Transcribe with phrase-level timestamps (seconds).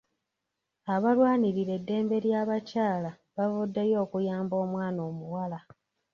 [0.95, 5.59] Abalwanirira eddembe ly'abakyala bavuddeyo okuyamba omwana omuwala.